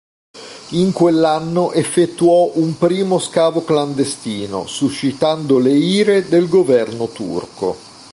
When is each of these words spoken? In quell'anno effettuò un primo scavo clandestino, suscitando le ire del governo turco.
In 0.71 0.93
quell'anno 0.93 1.73
effettuò 1.73 2.53
un 2.55 2.75
primo 2.79 3.19
scavo 3.19 3.63
clandestino, 3.63 4.65
suscitando 4.65 5.59
le 5.59 5.73
ire 5.73 6.27
del 6.27 6.47
governo 6.47 7.07
turco. 7.09 7.77